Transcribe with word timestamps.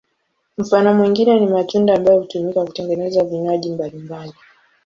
Mfano 0.57 0.93
mwingine 0.93 1.39
ni 1.39 1.47
matunda 1.47 1.93
ambayo 1.95 2.19
hutumika 2.19 2.65
kutengeneza 2.65 3.23
vinywaji 3.23 3.69
mbalimbali. 3.71 4.33